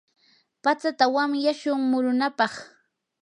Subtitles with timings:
[0.63, 2.53] patsata wanyashun murunapaq.